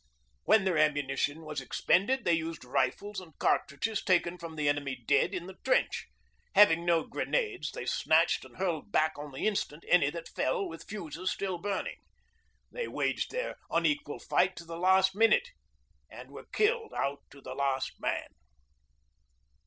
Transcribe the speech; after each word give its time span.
When 0.45 0.63
their 0.63 0.79
ammunition 0.79 1.43
was 1.43 1.61
expended 1.61 2.25
they 2.25 2.33
used 2.33 2.65
rifles 2.65 3.19
and 3.19 3.37
cartridges 3.37 4.03
taken 4.03 4.39
from 4.39 4.55
the 4.55 4.67
enemy 4.67 4.95
dead 5.05 5.35
in 5.35 5.45
the 5.45 5.57
trench; 5.63 6.07
having 6.55 6.83
no 6.87 7.03
grenades 7.03 7.69
they 7.69 7.85
snatched 7.85 8.43
and 8.43 8.57
hurled 8.57 8.91
back 8.91 9.15
on 9.19 9.31
the 9.31 9.45
instant 9.45 9.83
any 9.87 10.09
that 10.09 10.27
fell 10.27 10.67
with 10.67 10.87
fuses 10.89 11.29
still 11.29 11.59
burning. 11.59 11.99
They 12.71 12.87
waged 12.87 13.29
their 13.29 13.57
unequal 13.69 14.17
fight 14.17 14.55
to 14.55 14.65
the 14.65 14.75
last 14.79 15.13
minute 15.13 15.49
and 16.09 16.31
were 16.31 16.45
killed 16.51 16.95
out 16.95 17.19
to 17.29 17.39
the 17.39 17.53
last 17.53 17.93
man. 17.99 18.29